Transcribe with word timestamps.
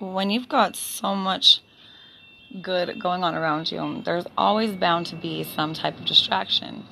when 0.00 0.30
you've 0.30 0.48
got 0.48 0.74
so 0.74 1.14
much 1.14 1.60
good 2.60 3.00
going 3.00 3.22
on 3.22 3.34
around 3.34 3.70
you, 3.70 4.02
there's 4.04 4.26
always 4.36 4.72
bound 4.72 5.06
to 5.06 5.16
be 5.16 5.44
some 5.44 5.74
type 5.74 5.98
of 5.98 6.04
distraction. 6.04 6.84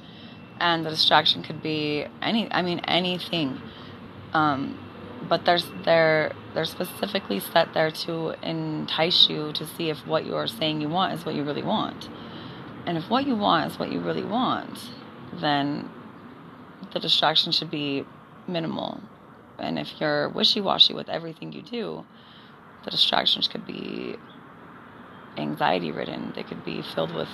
And 0.61 0.85
the 0.85 0.91
distraction 0.91 1.43
could 1.43 1.63
be 1.63 2.07
any, 2.21 2.53
I 2.53 2.63
mean, 2.63 2.81
anything. 2.81 3.61
Um, 4.33 4.79
but 5.29 5.45
there's 5.45 5.67
they're 5.85 6.33
they're 6.55 6.65
specifically 6.65 7.41
set 7.41 7.75
there 7.75 7.90
to 7.90 8.35
entice 8.42 9.29
you 9.29 9.53
to 9.54 9.67
see 9.67 9.90
if 9.90 10.06
what 10.06 10.25
you're 10.25 10.47
saying 10.47 10.81
you 10.81 10.88
want 10.88 11.15
is 11.15 11.25
what 11.25 11.35
you 11.35 11.43
really 11.43 11.63
want. 11.63 12.09
And 12.87 12.97
if 12.97 13.11
what 13.11 13.27
you 13.27 13.37
want 13.37 13.71
is 13.71 13.79
what 13.79 13.93
you 13.93 14.01
really 14.01 14.25
want, 14.25 14.90
then 15.35 15.90
the 16.93 17.01
distraction 17.01 17.52
should 17.52 17.70
be 17.70 18.05
minimal. 18.47 19.01
And 19.59 19.79
if 19.79 20.01
you're 20.01 20.29
wishy 20.29 20.61
washy 20.61 20.95
with 20.95 21.09
everything 21.09 21.52
you 21.52 21.62
do, 21.62 22.05
the 22.84 22.91
distractions 22.91 23.48
could 23.48 23.66
be 23.66 24.16
anxiety 25.37 25.91
ridden. 25.91 26.32
They 26.34 26.42
could 26.42 26.64
be 26.64 26.82
filled 26.82 27.14
with 27.14 27.28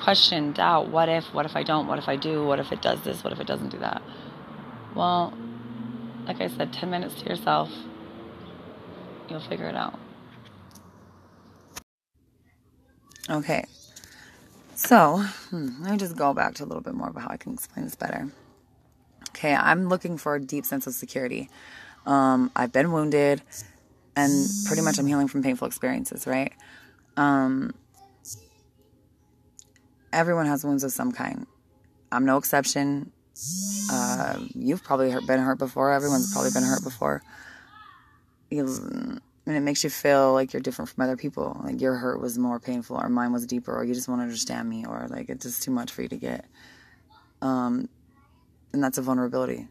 question, 0.00 0.52
doubt, 0.52 0.88
what 0.88 1.08
if, 1.08 1.24
what 1.34 1.46
if 1.46 1.56
I 1.56 1.62
don't, 1.62 1.86
what 1.86 1.98
if 1.98 2.08
I 2.08 2.16
do, 2.16 2.44
what 2.44 2.58
if 2.58 2.72
it 2.72 2.82
does 2.82 3.02
this, 3.02 3.22
what 3.22 3.32
if 3.32 3.40
it 3.40 3.46
doesn't 3.46 3.68
do 3.68 3.78
that. 3.78 4.02
Well, 4.94 5.32
like 6.26 6.40
I 6.40 6.48
said, 6.48 6.72
10 6.72 6.90
minutes 6.90 7.14
to 7.22 7.28
yourself, 7.28 7.70
you'll 9.28 9.40
figure 9.40 9.68
it 9.68 9.76
out. 9.76 9.98
Okay, 13.30 13.64
so 14.74 15.18
hmm, 15.50 15.68
let 15.82 15.92
me 15.92 15.96
just 15.96 16.16
go 16.16 16.34
back 16.34 16.54
to 16.54 16.64
a 16.64 16.66
little 16.66 16.82
bit 16.82 16.94
more 16.94 17.08
about 17.08 17.22
how 17.22 17.30
I 17.30 17.36
can 17.36 17.54
explain 17.54 17.84
this 17.84 17.94
better. 17.94 18.28
Okay, 19.30 19.54
I'm 19.54 19.88
looking 19.88 20.18
for 20.18 20.34
a 20.34 20.40
deep 20.40 20.66
sense 20.66 20.86
of 20.86 20.94
security. 20.94 21.48
Um, 22.04 22.50
I've 22.56 22.72
been 22.72 22.90
wounded, 22.90 23.42
and 24.16 24.48
pretty 24.66 24.82
much 24.82 24.98
I'm 24.98 25.06
healing 25.06 25.28
from 25.28 25.42
painful 25.42 25.66
experiences, 25.66 26.26
right? 26.26 26.52
Um, 27.16 27.74
everyone 30.12 30.46
has 30.46 30.64
wounds 30.64 30.84
of 30.84 30.92
some 30.92 31.12
kind. 31.12 31.46
I'm 32.10 32.24
no 32.24 32.36
exception. 32.36 33.12
Uh, 33.90 34.38
you've 34.54 34.84
probably 34.84 35.10
hurt, 35.10 35.26
been 35.26 35.40
hurt 35.40 35.58
before. 35.58 35.92
Everyone's 35.92 36.32
probably 36.32 36.50
been 36.50 36.62
hurt 36.62 36.84
before. 36.84 37.22
You, 38.50 38.66
and 39.46 39.56
it 39.56 39.60
makes 39.60 39.82
you 39.82 39.90
feel 39.90 40.34
like 40.34 40.52
you're 40.52 40.62
different 40.62 40.90
from 40.90 41.02
other 41.04 41.16
people. 41.16 41.60
Like 41.64 41.80
your 41.80 41.94
hurt 41.94 42.20
was 42.20 42.38
more 42.38 42.60
painful, 42.60 42.96
or 42.96 43.08
mine 43.08 43.32
was 43.32 43.46
deeper, 43.46 43.74
or 43.74 43.84
you 43.84 43.94
just 43.94 44.08
won't 44.08 44.20
understand 44.20 44.68
me, 44.68 44.84
or 44.86 45.06
like 45.08 45.30
it's 45.30 45.44
just 45.44 45.62
too 45.62 45.70
much 45.70 45.90
for 45.90 46.02
you 46.02 46.08
to 46.08 46.16
get. 46.16 46.44
Um, 47.40 47.88
and 48.72 48.84
that's 48.84 48.98
a 48.98 49.02
vulnerability, 49.02 49.66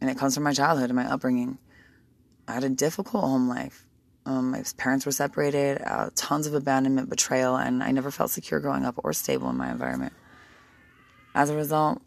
and 0.00 0.10
it 0.10 0.18
comes 0.18 0.34
from 0.34 0.44
my 0.44 0.52
childhood 0.52 0.90
and 0.90 0.96
my 0.96 1.10
upbringing. 1.10 1.58
I 2.46 2.52
had 2.52 2.64
a 2.64 2.68
difficult 2.68 3.24
home 3.24 3.48
life. 3.48 3.85
Um, 4.26 4.50
my 4.50 4.64
parents 4.76 5.06
were 5.06 5.12
separated, 5.12 5.80
uh, 5.86 6.10
tons 6.16 6.48
of 6.48 6.54
abandonment, 6.54 7.08
betrayal, 7.08 7.56
and 7.56 7.80
I 7.82 7.92
never 7.92 8.10
felt 8.10 8.32
secure 8.32 8.58
growing 8.58 8.84
up 8.84 8.96
or 9.04 9.12
stable 9.12 9.48
in 9.48 9.56
my 9.56 9.70
environment. 9.70 10.12
As 11.32 11.48
a 11.48 11.54
result, 11.54 12.02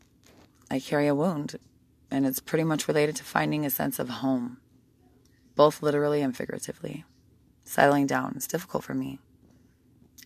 I 0.69 0.81
carry 0.81 1.07
a 1.07 1.15
wound, 1.15 1.57
and 2.11 2.25
it's 2.25 2.41
pretty 2.41 2.65
much 2.65 2.89
related 2.89 3.15
to 3.15 3.23
finding 3.23 3.65
a 3.65 3.69
sense 3.69 3.99
of 3.99 4.09
home, 4.09 4.57
both 5.55 5.81
literally 5.81 6.21
and 6.21 6.35
figuratively. 6.35 7.05
Settling 7.63 8.05
down 8.05 8.33
is 8.35 8.47
difficult 8.47 8.83
for 8.83 8.93
me. 8.93 9.19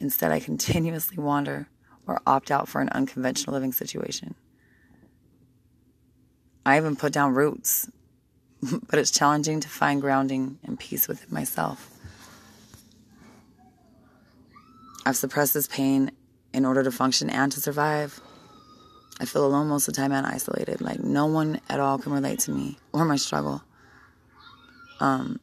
Instead, 0.01 0.31
I 0.31 0.39
continuously 0.39 1.17
wander 1.17 1.67
or 2.07 2.21
opt 2.25 2.49
out 2.49 2.67
for 2.67 2.81
an 2.81 2.89
unconventional 2.89 3.53
living 3.53 3.71
situation. 3.71 4.33
I 6.65 6.77
even 6.77 6.95
put 6.95 7.13
down 7.13 7.35
roots 7.35 7.87
but 8.89 8.99
it's 8.99 9.11
challenging 9.11 9.59
to 9.61 9.69
find 9.69 10.01
grounding 10.01 10.59
and 10.63 10.79
peace 10.79 11.07
within 11.07 11.33
myself. 11.33 11.89
I've 15.05 15.17
suppressed 15.17 15.53
this 15.53 15.67
pain 15.67 16.11
in 16.53 16.65
order 16.65 16.83
to 16.83 16.91
function 16.91 17.29
and 17.29 17.51
to 17.51 17.59
survive. 17.59 18.21
I 19.19 19.25
feel 19.25 19.45
alone 19.45 19.67
most 19.67 19.87
of 19.87 19.93
the 19.93 20.01
time 20.01 20.11
and 20.11 20.25
isolated. 20.25 20.81
Like 20.81 20.99
no 20.99 21.25
one 21.25 21.59
at 21.69 21.79
all 21.79 21.97
can 21.97 22.13
relate 22.13 22.39
to 22.39 22.51
me 22.51 22.77
or 22.93 23.05
my 23.05 23.17
struggle. 23.17 23.61
Um, 24.99 25.39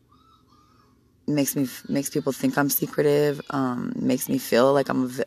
makes 1.26 1.54
me 1.54 1.69
makes 1.88 2.10
people 2.10 2.32
think 2.32 2.56
I'm 2.56 2.70
secretive. 2.70 3.41
Um, 3.50 3.92
makes 3.97 4.28
me 4.28 4.38
feel 4.38 4.72
like 4.72 4.88
I'm 4.88 5.04
a, 5.04 5.25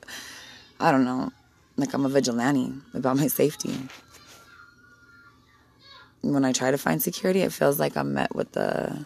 I 0.79 0.91
don't 0.91 1.05
know, 1.05 1.31
like 1.77 1.93
I'm 1.93 2.05
a 2.05 2.09
vigilante 2.09 2.73
about 2.93 3.17
my 3.17 3.27
safety 3.27 3.77
when 6.23 6.45
I 6.45 6.53
try 6.53 6.71
to 6.71 6.77
find 6.77 7.01
security, 7.01 7.41
it 7.41 7.51
feels 7.51 7.79
like 7.79 7.97
I'm 7.97 8.13
met 8.13 8.33
with 8.33 8.53
the 8.53 9.05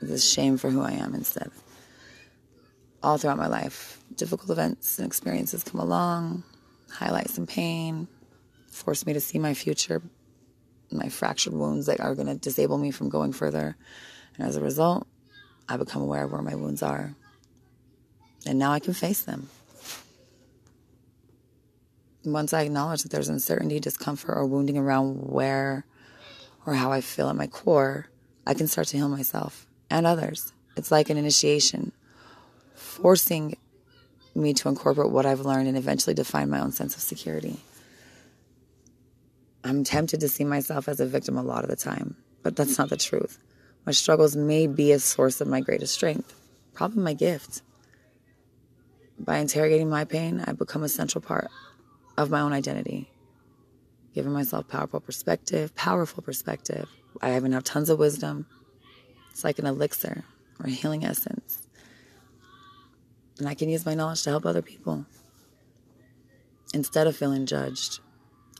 the 0.00 0.18
shame 0.18 0.56
for 0.56 0.68
who 0.68 0.80
I 0.80 0.92
am 0.92 1.14
instead. 1.14 1.50
All 3.02 3.18
throughout 3.18 3.38
my 3.38 3.46
life, 3.46 4.02
difficult 4.16 4.50
events 4.50 4.98
and 4.98 5.06
experiences 5.06 5.62
come 5.62 5.80
along, 5.80 6.42
highlight 6.90 7.30
some 7.30 7.46
pain, 7.46 8.08
force 8.68 9.06
me 9.06 9.12
to 9.12 9.20
see 9.20 9.38
my 9.38 9.54
future, 9.54 10.02
my 10.90 11.08
fractured 11.08 11.52
wounds 11.52 11.86
that 11.86 12.00
are 12.00 12.16
going 12.16 12.26
to 12.26 12.34
disable 12.34 12.78
me 12.78 12.90
from 12.90 13.10
going 13.10 13.32
further. 13.32 13.76
And 14.36 14.46
as 14.46 14.56
a 14.56 14.60
result, 14.60 15.06
I 15.68 15.76
become 15.76 16.02
aware 16.02 16.24
of 16.24 16.32
where 16.32 16.42
my 16.42 16.56
wounds 16.56 16.82
are. 16.82 17.14
And 18.44 18.58
now 18.58 18.72
I 18.72 18.80
can 18.80 18.94
face 18.94 19.22
them 19.22 19.48
once 22.24 22.52
I 22.52 22.62
acknowledge 22.62 23.02
that 23.02 23.10
there's 23.10 23.28
uncertainty, 23.28 23.80
discomfort, 23.80 24.36
or 24.36 24.46
wounding 24.46 24.78
around 24.78 25.16
where 25.28 25.84
or 26.66 26.74
how 26.74 26.92
I 26.92 27.00
feel 27.00 27.28
at 27.28 27.36
my 27.36 27.46
core, 27.46 28.08
I 28.46 28.54
can 28.54 28.68
start 28.68 28.88
to 28.88 28.96
heal 28.96 29.08
myself 29.08 29.66
and 29.90 30.06
others. 30.06 30.52
It's 30.76 30.90
like 30.90 31.10
an 31.10 31.16
initiation, 31.16 31.92
forcing 32.74 33.56
me 34.34 34.54
to 34.54 34.68
incorporate 34.68 35.10
what 35.10 35.26
I've 35.26 35.40
learned 35.40 35.68
and 35.68 35.76
eventually 35.76 36.14
define 36.14 36.50
my 36.50 36.60
own 36.60 36.72
sense 36.72 36.94
of 36.94 37.02
security. 37.02 37.58
I'm 39.64 39.84
tempted 39.84 40.20
to 40.20 40.28
see 40.28 40.44
myself 40.44 40.88
as 40.88 41.00
a 41.00 41.06
victim 41.06 41.36
a 41.36 41.42
lot 41.42 41.64
of 41.64 41.70
the 41.70 41.76
time, 41.76 42.16
but 42.42 42.56
that's 42.56 42.78
not 42.78 42.88
the 42.88 42.96
truth. 42.96 43.38
My 43.84 43.92
struggles 43.92 44.36
may 44.36 44.66
be 44.66 44.92
a 44.92 44.98
source 44.98 45.40
of 45.40 45.48
my 45.48 45.60
greatest 45.60 45.94
strength, 45.94 46.34
probably 46.72 47.02
my 47.02 47.14
gift. 47.14 47.62
By 49.18 49.38
interrogating 49.38 49.90
my 49.90 50.04
pain, 50.04 50.42
I 50.46 50.52
become 50.52 50.82
a 50.82 50.88
central 50.88 51.22
part 51.22 51.48
of 52.16 52.30
my 52.30 52.40
own 52.40 52.52
identity, 52.52 53.10
giving 54.14 54.32
myself 54.32 54.68
powerful 54.68 55.00
perspective, 55.00 55.74
powerful 55.74 56.22
perspective. 56.22 56.88
I 57.20 57.36
even 57.36 57.52
have 57.52 57.64
tons 57.64 57.90
of 57.90 57.98
wisdom. 57.98 58.46
It's 59.30 59.44
like 59.44 59.58
an 59.58 59.66
elixir 59.66 60.24
or 60.60 60.66
a 60.66 60.70
healing 60.70 61.04
essence. 61.04 61.66
And 63.38 63.48
I 63.48 63.54
can 63.54 63.68
use 63.68 63.86
my 63.86 63.94
knowledge 63.94 64.22
to 64.22 64.30
help 64.30 64.46
other 64.46 64.62
people. 64.62 65.06
Instead 66.74 67.06
of 67.06 67.16
feeling 67.16 67.46
judged, 67.46 68.00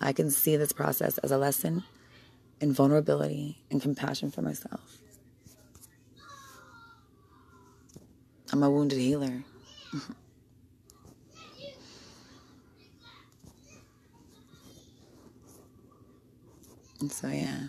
I 0.01 0.13
can 0.13 0.31
see 0.31 0.57
this 0.57 0.73
process 0.73 1.19
as 1.19 1.31
a 1.31 1.39
lesson 1.39 1.84
in 2.61 2.73
vulnerability 2.73 3.63
and 3.71 3.81
compassion 3.81 4.31
for 4.31 4.43
myself. 4.43 4.99
I'm 8.53 8.63
a 8.63 8.71
wounded 8.71 8.99
healer. 8.99 9.45
And 17.03 17.11
so, 17.11 17.27
yeah. 17.27 17.67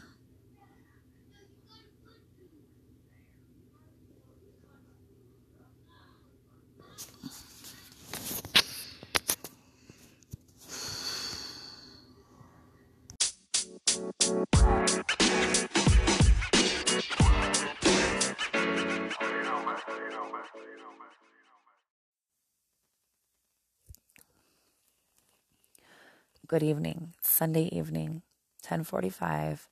Good 26.45 26.61
evening. 26.61 27.15
Sunday 27.23 27.63
evening. 27.75 28.21
1045 28.63 29.67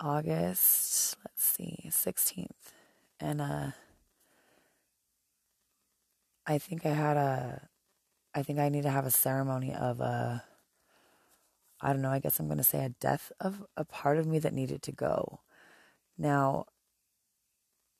August, 0.00 1.16
let's 1.24 1.44
see, 1.44 1.90
16th. 1.90 2.72
And 3.20 3.40
uh 3.40 3.70
I 6.46 6.58
think 6.58 6.86
I 6.86 6.90
had 6.90 7.16
a 7.16 7.68
I 8.34 8.42
think 8.42 8.58
I 8.58 8.68
need 8.68 8.82
to 8.84 8.90
have 8.90 9.06
a 9.06 9.10
ceremony 9.10 9.74
of 9.74 10.00
a 10.00 10.44
uh, 11.80 11.92
don't 11.92 12.02
know, 12.02 12.10
I 12.10 12.18
guess 12.18 12.40
I'm 12.40 12.46
going 12.46 12.58
to 12.58 12.64
say 12.64 12.84
a 12.84 12.88
death 12.88 13.30
of 13.40 13.64
a 13.76 13.84
part 13.84 14.18
of 14.18 14.26
me 14.26 14.38
that 14.40 14.52
needed 14.52 14.82
to 14.82 14.92
go. 14.92 15.40
Now 16.16 16.66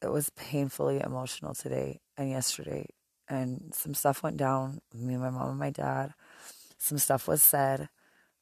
it 0.02 0.10
was 0.10 0.30
painfully 0.30 1.00
emotional 1.00 1.54
today 1.54 2.00
and 2.16 2.30
yesterday 2.30 2.86
and 3.28 3.72
some 3.74 3.94
stuff 3.94 4.22
went 4.22 4.36
down 4.36 4.80
me 4.94 5.14
and 5.14 5.22
my 5.22 5.30
mom 5.30 5.50
and 5.50 5.58
my 5.58 5.70
dad 5.70 6.14
some 6.78 6.98
stuff 6.98 7.26
was 7.28 7.42
said 7.42 7.88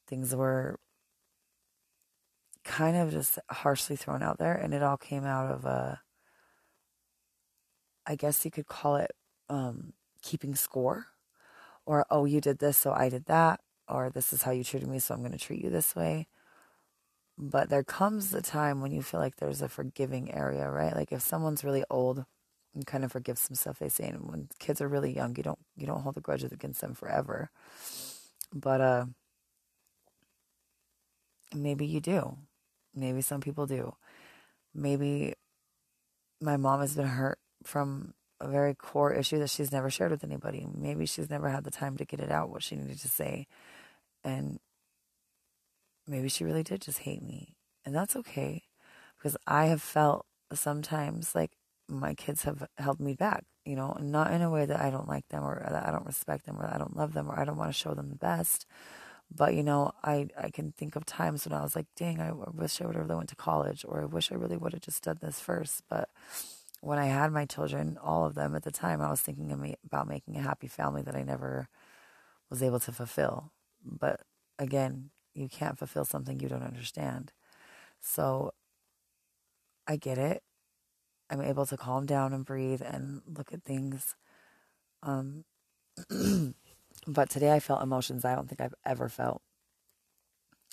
things 0.07 0.35
were 0.35 0.79
kind 2.77 2.95
of 2.95 3.11
just 3.11 3.39
harshly 3.49 3.95
thrown 3.95 4.21
out 4.21 4.37
there, 4.37 4.53
and 4.53 4.73
it 4.73 4.83
all 4.83 4.97
came 4.97 5.25
out 5.25 5.51
of 5.51 5.65
a 5.65 6.01
I 8.05 8.15
guess 8.15 8.45
you 8.45 8.51
could 8.51 8.67
call 8.67 8.95
it 8.97 9.11
um, 9.49 9.93
keeping 10.21 10.55
score, 10.55 11.07
or 11.85 12.05
oh, 12.09 12.25
you 12.25 12.39
did 12.39 12.59
this, 12.59 12.77
so 12.77 12.93
I 12.93 13.09
did 13.09 13.25
that, 13.25 13.59
or 13.89 14.09
this 14.09 14.31
is 14.31 14.43
how 14.43 14.51
you 14.51 14.63
treated 14.63 14.87
me, 14.89 14.99
so 14.99 15.13
I'm 15.13 15.21
going 15.21 15.31
to 15.33 15.37
treat 15.37 15.63
you 15.63 15.69
this 15.69 15.95
way. 15.95 16.27
But 17.37 17.69
there 17.69 17.83
comes 17.83 18.33
a 18.33 18.41
time 18.41 18.81
when 18.81 18.91
you 18.91 19.01
feel 19.01 19.19
like 19.19 19.37
there's 19.37 19.61
a 19.61 19.69
forgiving 19.69 20.33
area, 20.33 20.69
right? 20.69 20.95
Like 20.95 21.11
if 21.11 21.21
someone's 21.21 21.63
really 21.63 21.83
old, 21.89 22.25
you 22.75 22.83
kind 22.85 23.03
of 23.03 23.11
forgive 23.11 23.37
some 23.37 23.55
stuff 23.55 23.79
they 23.79 23.89
say, 23.89 24.07
and 24.07 24.29
when 24.29 24.49
kids 24.59 24.81
are 24.81 24.87
really 24.87 25.13
young, 25.13 25.35
you 25.35 25.43
don't 25.43 25.59
you 25.75 25.87
don't 25.87 26.01
hold 26.01 26.17
a 26.17 26.21
grudge 26.21 26.43
against 26.43 26.81
them 26.81 26.93
forever. 26.93 27.49
But 28.53 28.81
uh, 28.81 29.05
maybe 31.53 31.85
you 31.85 31.99
do. 32.01 32.37
Maybe 32.97 33.21
some 33.21 33.41
people 33.41 33.67
do. 33.67 33.95
Maybe 34.73 35.35
my 36.41 36.57
mom 36.57 36.81
has 36.81 36.95
been 36.95 37.05
hurt 37.05 37.39
from 37.63 38.13
a 38.39 38.47
very 38.47 38.73
core 38.73 39.13
issue 39.13 39.39
that 39.39 39.49
she's 39.49 39.71
never 39.71 39.89
shared 39.89 40.11
with 40.11 40.23
anybody. 40.23 40.67
Maybe 40.75 41.05
she's 41.05 41.29
never 41.29 41.49
had 41.49 41.63
the 41.63 41.71
time 41.71 41.97
to 41.97 42.05
get 42.05 42.19
it 42.19 42.31
out 42.31 42.49
what 42.49 42.63
she 42.63 42.75
needed 42.75 42.99
to 42.99 43.07
say. 43.07 43.47
And 44.23 44.59
maybe 46.07 46.27
she 46.27 46.43
really 46.43 46.63
did 46.63 46.81
just 46.81 46.99
hate 46.99 47.21
me. 47.21 47.55
And 47.85 47.95
that's 47.95 48.15
okay 48.15 48.63
because 49.17 49.37
I 49.45 49.65
have 49.65 49.81
felt 49.81 50.25
sometimes 50.53 51.35
like 51.35 51.51
my 51.87 52.13
kids 52.15 52.43
have 52.43 52.67
held 52.77 52.99
me 52.99 53.13
back, 53.13 53.45
you 53.63 53.75
know, 53.75 53.95
not 54.01 54.31
in 54.31 54.41
a 54.41 54.49
way 54.49 54.65
that 54.65 54.79
I 54.79 54.89
don't 54.89 55.07
like 55.07 55.27
them 55.29 55.43
or 55.43 55.65
that 55.69 55.87
I 55.87 55.91
don't 55.91 56.05
respect 56.05 56.45
them 56.45 56.57
or 56.59 56.65
I 56.65 56.77
don't 56.77 56.97
love 56.97 57.13
them 57.13 57.29
or 57.29 57.39
I 57.39 57.45
don't 57.45 57.57
want 57.57 57.69
to 57.69 57.77
show 57.77 57.93
them 57.93 58.09
the 58.09 58.15
best. 58.15 58.65
But, 59.33 59.55
you 59.55 59.63
know, 59.63 59.91
I, 60.03 60.27
I 60.37 60.49
can 60.49 60.71
think 60.71 60.95
of 60.95 61.05
times 61.05 61.45
when 61.45 61.57
I 61.57 61.61
was 61.61 61.75
like, 61.75 61.87
dang, 61.95 62.21
I 62.21 62.31
wish 62.31 62.81
I 62.81 62.85
would 62.87 62.95
have 62.95 63.09
went 63.09 63.29
to 63.29 63.35
college 63.35 63.85
or 63.87 64.01
I 64.01 64.05
wish 64.05 64.31
I 64.31 64.35
really 64.35 64.57
would 64.57 64.73
have 64.73 64.81
just 64.81 65.03
done 65.03 65.17
this 65.21 65.39
first. 65.39 65.83
But 65.89 66.09
when 66.81 66.97
I 66.97 67.07
had 67.07 67.31
my 67.31 67.45
children, 67.45 67.97
all 68.01 68.25
of 68.25 68.35
them 68.35 68.55
at 68.55 68.63
the 68.63 68.71
time, 68.71 69.01
I 69.01 69.09
was 69.09 69.21
thinking 69.21 69.75
about 69.85 70.07
making 70.07 70.37
a 70.37 70.41
happy 70.41 70.67
family 70.67 71.01
that 71.03 71.15
I 71.15 71.23
never 71.23 71.67
was 72.49 72.63
able 72.63 72.79
to 72.81 72.91
fulfill. 72.91 73.51
But 73.83 74.21
again, 74.59 75.11
you 75.33 75.49
can't 75.49 75.77
fulfill 75.77 76.05
something 76.05 76.39
you 76.39 76.49
don't 76.49 76.63
understand. 76.63 77.31
So 78.01 78.53
I 79.87 79.95
get 79.97 80.17
it. 80.17 80.43
I'm 81.29 81.41
able 81.41 81.65
to 81.67 81.77
calm 81.77 82.05
down 82.05 82.33
and 82.33 82.45
breathe 82.45 82.81
and 82.83 83.21
look 83.27 83.53
at 83.53 83.63
things. 83.63 84.15
Um, 85.03 85.45
but 87.07 87.29
today 87.29 87.51
I 87.51 87.59
felt 87.59 87.81
emotions 87.81 88.25
I 88.25 88.35
don't 88.35 88.47
think 88.47 88.61
I've 88.61 88.75
ever 88.85 89.07
felt. 89.09 89.41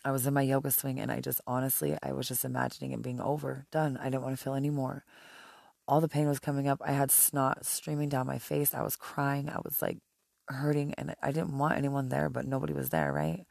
I 0.04 0.10
was 0.10 0.26
in 0.26 0.34
my 0.34 0.42
yoga 0.42 0.70
swing 0.70 1.00
and 1.00 1.10
I 1.10 1.20
just 1.20 1.40
honestly, 1.46 1.96
I 2.02 2.12
was 2.12 2.28
just 2.28 2.44
imagining 2.44 2.92
it 2.92 3.02
being 3.02 3.20
over, 3.20 3.66
done. 3.70 3.96
I 3.96 4.04
didn't 4.04 4.22
want 4.22 4.36
to 4.36 4.42
feel 4.42 4.54
anymore. 4.54 5.04
All 5.88 6.00
the 6.00 6.08
pain 6.08 6.28
was 6.28 6.40
coming 6.40 6.68
up. 6.68 6.82
I 6.84 6.92
had 6.92 7.10
snot 7.10 7.64
streaming 7.64 8.08
down 8.08 8.26
my 8.26 8.38
face. 8.38 8.74
I 8.74 8.82
was 8.82 8.96
crying. 8.96 9.48
I 9.48 9.60
was 9.64 9.80
like 9.80 9.98
hurting 10.48 10.94
and 10.98 11.14
I 11.22 11.32
didn't 11.32 11.56
want 11.56 11.78
anyone 11.78 12.08
there, 12.08 12.28
but 12.28 12.46
nobody 12.46 12.74
was 12.74 12.90
there, 12.90 13.12
right? 13.12 13.46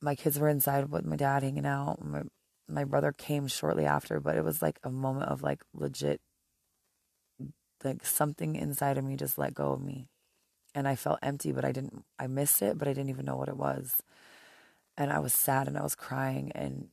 My 0.00 0.14
kids 0.14 0.38
were 0.38 0.48
inside 0.48 0.90
with 0.90 1.04
my 1.04 1.16
dad 1.16 1.42
hanging 1.42 1.66
out. 1.66 2.04
My 2.04 2.22
my 2.68 2.84
brother 2.84 3.12
came 3.12 3.48
shortly 3.48 3.86
after, 3.86 4.20
but 4.20 4.36
it 4.36 4.44
was 4.44 4.60
like 4.60 4.78
a 4.84 4.90
moment 4.90 5.30
of 5.30 5.42
like 5.42 5.62
legit 5.72 6.20
like 7.84 8.04
something 8.04 8.56
inside 8.56 8.98
of 8.98 9.04
me 9.04 9.16
just 9.16 9.38
let 9.38 9.54
go 9.54 9.72
of 9.72 9.80
me. 9.80 10.08
And 10.74 10.86
I 10.86 10.94
felt 10.96 11.18
empty, 11.22 11.52
but 11.52 11.64
I 11.64 11.72
didn't 11.72 12.04
I 12.18 12.26
missed 12.26 12.62
it, 12.62 12.78
but 12.78 12.88
I 12.88 12.92
didn't 12.92 13.10
even 13.10 13.24
know 13.24 13.36
what 13.36 13.48
it 13.48 13.56
was. 13.56 14.02
And 14.96 15.12
I 15.12 15.18
was 15.20 15.32
sad 15.32 15.68
and 15.68 15.78
I 15.78 15.82
was 15.82 15.94
crying 15.94 16.52
and 16.54 16.88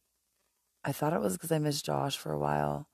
I 0.83 0.91
thought 0.91 1.13
it 1.13 1.21
was 1.21 1.33
because 1.33 1.51
I 1.51 1.59
missed 1.59 1.85
Josh 1.85 2.17
for 2.17 2.31
a 2.31 2.39
while. 2.39 2.87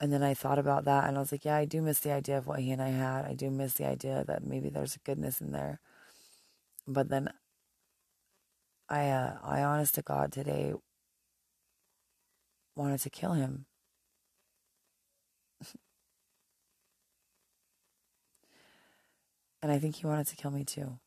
And 0.00 0.12
then 0.12 0.22
I 0.22 0.34
thought 0.34 0.58
about 0.58 0.84
that 0.86 1.06
and 1.06 1.16
I 1.16 1.20
was 1.20 1.30
like, 1.30 1.44
yeah, 1.44 1.56
I 1.56 1.64
do 1.64 1.80
miss 1.80 2.00
the 2.00 2.12
idea 2.12 2.38
of 2.38 2.46
what 2.46 2.60
he 2.60 2.72
and 2.72 2.82
I 2.82 2.88
had. 2.88 3.24
I 3.24 3.34
do 3.34 3.50
miss 3.50 3.74
the 3.74 3.86
idea 3.86 4.24
that 4.26 4.44
maybe 4.44 4.68
there's 4.68 4.96
a 4.96 5.00
goodness 5.00 5.40
in 5.40 5.52
there. 5.52 5.80
But 6.86 7.08
then 7.08 7.30
I 8.88 9.08
uh, 9.08 9.38
I 9.42 9.62
honest 9.62 9.94
to 9.96 10.02
God 10.02 10.32
today 10.32 10.74
wanted 12.74 13.00
to 13.00 13.10
kill 13.10 13.32
him. 13.32 13.66
and 19.62 19.70
I 19.70 19.78
think 19.78 19.96
he 19.96 20.06
wanted 20.06 20.26
to 20.28 20.36
kill 20.36 20.50
me 20.50 20.64
too. 20.64 20.98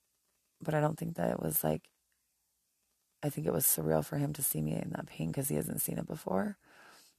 But 0.61 0.73
I 0.73 0.81
don't 0.81 0.97
think 0.97 1.15
that 1.15 1.31
it 1.31 1.41
was 1.41 1.63
like, 1.63 1.89
I 3.21 3.29
think 3.29 3.47
it 3.47 3.53
was 3.53 3.65
surreal 3.65 4.03
for 4.03 4.17
him 4.17 4.33
to 4.33 4.43
see 4.43 4.61
me 4.61 4.73
in 4.73 4.91
that 4.91 5.07
pain 5.07 5.27
because 5.27 5.49
he 5.49 5.55
hasn't 5.55 5.81
seen 5.81 5.97
it 5.97 6.07
before. 6.07 6.57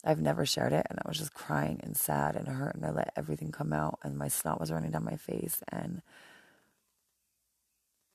I've 0.04 0.20
never 0.20 0.46
shared 0.46 0.72
it, 0.72 0.86
and 0.88 0.98
I 0.98 1.08
was 1.08 1.18
just 1.18 1.34
crying 1.34 1.80
and 1.82 1.96
sad 1.96 2.36
and 2.36 2.46
hurt, 2.46 2.76
and 2.76 2.84
I 2.84 2.90
let 2.90 3.12
everything 3.16 3.50
come 3.50 3.72
out, 3.72 3.98
and 4.02 4.16
my 4.16 4.28
snot 4.28 4.60
was 4.60 4.70
running 4.70 4.92
down 4.92 5.04
my 5.04 5.16
face. 5.16 5.62
And 5.70 6.02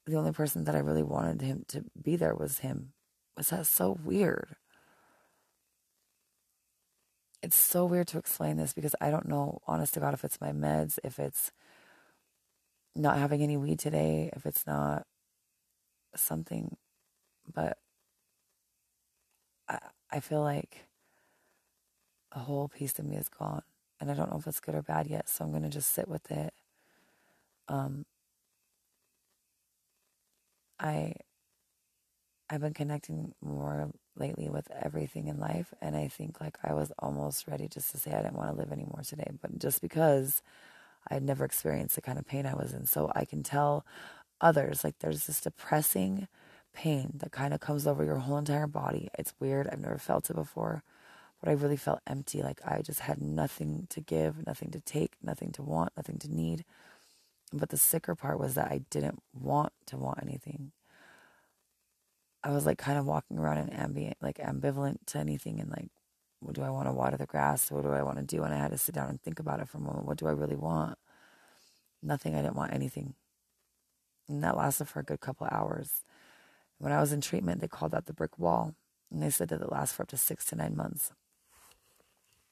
the 0.06 0.16
only 0.16 0.32
person 0.32 0.64
that 0.66 0.76
I 0.76 0.80
really 0.80 1.04
wanted 1.04 1.42
him 1.42 1.66
to 1.70 1.84
be 2.02 2.16
there 2.16 2.36
was 2.36 2.60
him. 2.60 2.94
Was 3.36 3.50
that 3.50 3.68
so 3.68 3.98
weird? 4.04 4.56
it's 7.42 7.58
so 7.58 7.86
weird 7.86 8.08
to 8.08 8.18
explain 8.18 8.58
this 8.58 8.74
because 8.74 8.96
I 9.02 9.10
don't 9.10 9.28
know, 9.28 9.62
honest 9.68 9.94
to 9.96 10.00
God, 10.00 10.14
if 10.14 10.24
it's 10.24 10.42
my 10.42 10.52
meds, 10.52 11.00
if 11.04 11.20
it's 11.20 11.52
not 12.96 13.18
having 13.18 13.42
any 13.42 13.58
weed 13.58 13.80
today, 13.80 14.30
if 14.36 14.46
it's 14.46 14.66
not 14.68 15.06
something, 16.16 16.76
but 17.54 17.78
I, 19.70 19.80
I 20.12 20.20
feel 20.20 20.42
like 20.42 20.86
a 22.32 22.40
whole 22.40 22.68
piece 22.68 22.98
of 23.00 23.06
me 23.06 23.18
is 23.18 23.30
gone. 23.30 23.64
And 24.00 24.10
I 24.10 24.14
don't 24.16 24.32
know 24.32 24.38
if 24.38 24.48
it's 24.48 24.60
good 24.60 24.76
or 24.76 24.82
bad 24.82 25.08
yet, 25.08 25.30
so 25.30 25.44
I'm 25.46 25.52
going 25.52 25.64
to 25.64 25.70
just 25.70 25.94
sit 25.94 26.08
with 26.08 26.30
it. 26.32 26.54
Um, 27.68 28.06
I 30.80 31.14
I've 32.50 32.62
been 32.62 32.74
connecting 32.74 33.34
more 33.42 33.92
lately 34.18 34.50
with 34.50 34.70
everything 34.72 35.28
in 35.28 35.40
life. 35.40 35.74
And 35.82 35.96
I 35.96 36.08
think 36.10 36.42
like 36.42 36.58
I 36.64 36.74
was 36.74 36.92
almost 37.00 37.48
ready 37.48 37.68
just 37.68 37.92
to 37.92 37.98
say 37.98 38.12
I 38.12 38.22
didn't 38.22 38.36
want 38.36 38.50
to 38.52 38.58
live 38.58 38.72
anymore 38.72 39.02
today. 39.08 39.32
But 39.42 39.58
just 39.60 39.82
because 39.82 40.42
I 41.10 41.16
had 41.16 41.24
never 41.24 41.46
experienced 41.46 41.96
the 41.96 42.02
kind 42.02 42.20
of 42.20 42.28
pain 42.28 42.46
I 42.46 42.56
was 42.56 42.74
in. 42.74 42.86
So 42.86 43.12
I 43.16 43.26
can 43.26 43.44
tell 43.44 43.86
others 44.40 44.84
like 44.84 45.00
there's 45.00 45.28
this 45.28 45.42
depressing 45.42 46.28
pain 46.74 47.14
that 47.16 47.32
kind 47.32 47.54
of 47.54 47.60
comes 47.60 47.86
over 47.86 48.04
your 48.04 48.18
whole 48.18 48.38
entire 48.38 48.68
body. 48.68 49.10
It's 49.18 49.34
weird. 49.40 49.68
I've 49.68 49.80
never 49.80 49.98
felt 49.98 50.30
it 50.30 50.36
before. 50.36 50.84
But 51.40 51.50
I 51.50 51.54
really 51.54 51.78
felt 51.78 52.02
empty. 52.06 52.42
Like 52.42 52.62
I 52.66 52.82
just 52.82 53.02
had 53.02 53.22
nothing 53.22 53.88
to 53.90 54.00
give, 54.00 54.46
nothing 54.46 54.72
to 54.72 54.80
take, 54.80 55.14
nothing 55.24 55.52
to 55.54 55.64
want, 55.64 55.92
nothing 55.98 56.20
to 56.20 56.34
need. 56.34 56.66
But 57.52 57.70
the 57.70 57.78
sicker 57.78 58.16
part 58.16 58.40
was 58.40 58.54
that 58.54 58.72
I 58.72 58.82
didn't 58.90 59.22
want 59.34 59.74
to 59.88 59.98
want 59.98 60.20
anything. 60.22 60.72
I 62.44 62.52
was 62.52 62.66
like 62.66 62.78
kind 62.78 62.98
of 62.98 63.06
walking 63.06 63.38
around 63.38 63.58
in 63.58 63.70
ambient, 63.70 64.18
like 64.22 64.38
ambivalent 64.38 64.98
to 65.08 65.20
anything, 65.20 65.60
and 65.60 65.70
like, 65.70 65.90
what 66.42 66.56
do 66.56 66.64
I 66.64 66.70
want 66.70 66.88
to 66.88 66.92
water 66.92 67.18
the 67.18 67.26
grass? 67.26 67.72
What 67.72 67.84
do 67.84 67.92
I 67.92 68.04
want 68.04 68.18
to 68.18 68.24
do? 68.24 68.44
And 68.44 68.54
I 68.54 68.58
had 68.58 68.72
to 68.72 68.78
sit 68.78 68.96
down 68.96 69.10
and 69.10 69.22
think 69.22 69.40
about 69.40 69.60
it 69.60 69.70
for 69.70 69.78
a 69.78 69.82
moment. 69.82 70.06
What 70.06 70.18
do 70.18 70.28
I 70.28 70.32
really 70.32 70.56
want? 70.56 70.98
Nothing. 72.02 72.36
I 72.36 72.42
didn't 72.42 72.56
want 72.56 72.74
anything. 72.74 73.14
And 74.28 74.44
that 74.44 74.58
lasted 74.58 74.88
for 74.88 75.00
a 75.00 75.04
good 75.04 75.20
couple 75.20 75.48
hours. 75.52 76.04
When 76.80 76.92
I 76.92 77.00
was 77.00 77.14
in 77.14 77.22
treatment, 77.22 77.62
they 77.62 77.68
called 77.68 77.92
that 77.92 78.08
the 78.08 78.14
brick 78.14 78.40
wall, 78.40 78.74
and 79.12 79.22
they 79.22 79.30
said 79.30 79.50
that 79.50 79.62
it 79.62 79.72
lasts 79.72 79.96
for 79.96 80.04
up 80.04 80.10
to 80.10 80.18
six 80.18 80.46
to 80.46 80.56
nine 80.56 80.76
months. 80.76 81.12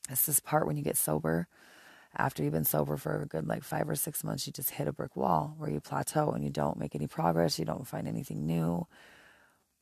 It's 0.10 0.26
this 0.28 0.40
part 0.40 0.68
when 0.68 0.78
you 0.78 0.84
get 0.84 0.98
sober. 0.98 1.48
After 2.16 2.44
you've 2.44 2.54
been 2.54 2.66
sober 2.66 2.98
for 2.98 3.22
a 3.22 3.26
good 3.26 3.48
like 3.48 3.64
five 3.64 3.90
or 3.90 3.96
six 3.96 4.24
months, 4.24 4.46
you 4.46 4.54
just 4.54 4.72
hit 4.72 4.88
a 4.88 4.94
brick 4.94 5.16
wall 5.16 5.56
where 5.58 5.70
you 5.70 5.80
plateau 5.80 6.32
and 6.32 6.44
you 6.44 6.50
don't 6.50 6.78
make 6.78 6.96
any 6.96 7.08
progress. 7.08 7.60
You 7.60 7.66
don't 7.66 7.88
find 7.88 8.08
anything 8.08 8.46
new 8.46 8.88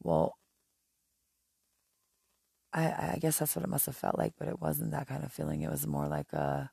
well, 0.01 0.37
I, 2.73 3.13
I 3.13 3.17
guess 3.19 3.39
that's 3.39 3.55
what 3.55 3.63
it 3.63 3.69
must 3.69 3.85
have 3.85 3.95
felt 3.95 4.17
like, 4.17 4.33
but 4.37 4.47
it 4.47 4.61
wasn't 4.61 4.91
that 4.91 5.07
kind 5.07 5.23
of 5.23 5.31
feeling. 5.31 5.61
It 5.61 5.71
was 5.71 5.87
more 5.87 6.07
like 6.07 6.33
a, 6.33 6.37
uh, 6.37 6.67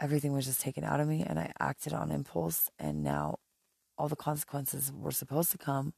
everything 0.00 0.32
was 0.32 0.46
just 0.46 0.60
taken 0.60 0.82
out 0.82 1.00
of 1.00 1.08
me 1.08 1.22
and 1.22 1.38
I 1.38 1.52
acted 1.60 1.92
on 1.92 2.10
impulse 2.10 2.70
and 2.78 3.02
now 3.02 3.36
all 3.98 4.08
the 4.08 4.16
consequences 4.16 4.90
were 4.94 5.10
supposed 5.10 5.50
to 5.52 5.58
come, 5.58 5.92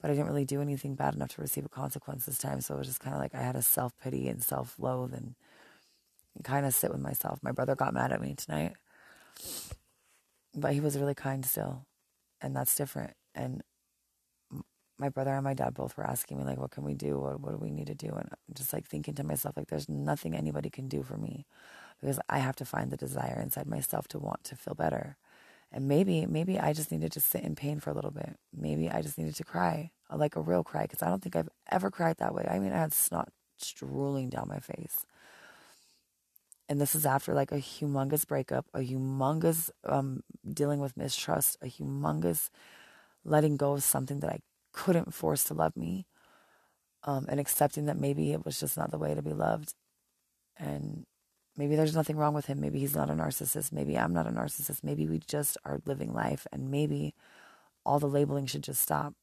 but 0.00 0.10
I 0.10 0.14
didn't 0.14 0.28
really 0.28 0.46
do 0.46 0.62
anything 0.62 0.94
bad 0.94 1.14
enough 1.14 1.34
to 1.34 1.42
receive 1.42 1.66
a 1.66 1.68
consequence 1.68 2.24
this 2.24 2.38
time. 2.38 2.62
So 2.62 2.74
it 2.74 2.78
was 2.78 2.86
just 2.86 3.00
kind 3.00 3.14
of 3.14 3.20
like 3.20 3.34
I 3.34 3.42
had 3.42 3.54
a 3.54 3.62
self 3.62 3.92
pity 3.98 4.28
and 4.28 4.42
self 4.42 4.76
loathe 4.78 5.12
and, 5.12 5.34
and 6.34 6.44
kind 6.44 6.64
of 6.64 6.74
sit 6.74 6.90
with 6.90 7.02
myself. 7.02 7.38
My 7.42 7.52
brother 7.52 7.74
got 7.76 7.92
mad 7.92 8.12
at 8.12 8.22
me 8.22 8.34
tonight, 8.34 8.72
but 10.54 10.72
he 10.72 10.80
was 10.80 10.96
really 10.98 11.14
kind 11.14 11.44
still, 11.44 11.84
and 12.40 12.56
that's 12.56 12.74
different. 12.74 13.12
And 13.34 13.62
my 15.02 15.08
brother 15.08 15.34
and 15.34 15.42
my 15.44 15.52
dad 15.52 15.74
both 15.74 15.96
were 15.96 16.06
asking 16.06 16.38
me 16.38 16.44
like 16.44 16.58
what 16.58 16.70
can 16.70 16.84
we 16.84 16.94
do? 16.94 17.18
What, 17.18 17.40
what 17.40 17.50
do 17.50 17.58
we 17.58 17.70
need 17.70 17.88
to 17.88 17.94
do? 17.94 18.08
And 18.08 18.28
i'm 18.30 18.54
just 18.54 18.72
like 18.72 18.86
thinking 18.86 19.14
to 19.16 19.24
myself 19.24 19.56
like 19.56 19.68
there's 19.68 19.88
nothing 19.88 20.34
anybody 20.34 20.70
can 20.70 20.86
do 20.88 21.02
for 21.02 21.16
me 21.16 21.44
because 22.00 22.18
i 22.28 22.38
have 22.38 22.56
to 22.56 22.64
find 22.64 22.90
the 22.90 22.96
desire 22.96 23.40
inside 23.42 23.66
myself 23.66 24.08
to 24.08 24.18
want 24.18 24.44
to 24.44 24.56
feel 24.56 24.74
better. 24.74 25.16
And 25.74 25.88
maybe 25.88 26.26
maybe 26.26 26.54
i 26.60 26.72
just 26.72 26.92
needed 26.92 27.12
to 27.12 27.20
sit 27.20 27.42
in 27.42 27.54
pain 27.56 27.80
for 27.80 27.90
a 27.90 27.94
little 27.94 28.14
bit. 28.22 28.36
Maybe 28.66 28.88
i 28.90 29.02
just 29.02 29.18
needed 29.18 29.34
to 29.36 29.44
cry 29.44 29.90
like 30.24 30.36
a 30.36 30.40
real 30.40 30.62
cry 30.62 30.82
because 30.82 31.02
i 31.02 31.08
don't 31.08 31.22
think 31.22 31.36
i've 31.36 31.48
ever 31.70 31.90
cried 31.90 32.18
that 32.18 32.34
way. 32.34 32.46
I 32.48 32.58
mean 32.60 32.72
i 32.72 32.78
had 32.78 32.92
snot 32.92 33.28
drooling 33.78 34.28
down 34.28 34.48
my 34.48 34.60
face. 34.60 35.04
And 36.68 36.80
this 36.80 36.94
is 36.94 37.04
after 37.04 37.34
like 37.34 37.52
a 37.52 37.56
humongous 37.56 38.26
breakup, 38.26 38.66
a 38.72 38.80
humongous 38.80 39.70
um, 39.84 40.22
dealing 40.60 40.80
with 40.80 40.96
mistrust, 40.96 41.58
a 41.60 41.66
humongous 41.66 42.48
letting 43.24 43.56
go 43.56 43.72
of 43.74 43.82
something 43.82 44.20
that 44.20 44.30
I 44.30 44.38
couldn't 44.72 45.14
force 45.14 45.44
to 45.44 45.54
love 45.54 45.76
me, 45.76 46.06
um, 47.04 47.26
and 47.28 47.40
accepting 47.40 47.86
that 47.86 47.98
maybe 47.98 48.32
it 48.32 48.44
was 48.44 48.58
just 48.60 48.76
not 48.76 48.90
the 48.90 48.98
way 48.98 49.14
to 49.14 49.22
be 49.22 49.32
loved. 49.32 49.74
And 50.58 51.04
maybe 51.56 51.76
there's 51.76 51.94
nothing 51.96 52.16
wrong 52.16 52.34
with 52.34 52.46
him. 52.46 52.60
Maybe 52.60 52.78
he's 52.78 52.96
not 52.96 53.10
a 53.10 53.14
narcissist. 53.14 53.72
Maybe 53.72 53.98
I'm 53.98 54.12
not 54.12 54.26
a 54.26 54.30
narcissist. 54.30 54.84
Maybe 54.84 55.06
we 55.06 55.18
just 55.18 55.56
are 55.64 55.80
living 55.84 56.12
life, 56.12 56.46
and 56.52 56.70
maybe 56.70 57.14
all 57.84 57.98
the 57.98 58.08
labeling 58.08 58.46
should 58.46 58.62
just 58.62 58.82
stop. 58.82 59.14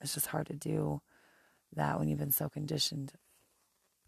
It's 0.00 0.14
just 0.14 0.28
hard 0.28 0.46
to 0.46 0.54
do 0.54 1.02
that 1.74 1.98
when 1.98 2.08
you've 2.08 2.18
been 2.18 2.32
so 2.32 2.48
conditioned 2.48 3.12